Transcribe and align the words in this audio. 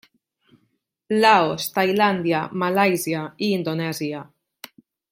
Laos, 1.25 1.67
Tailàndia, 1.77 2.41
Malàisia 2.65 3.23
i 3.49 3.55
Indonèsia. 3.61 4.27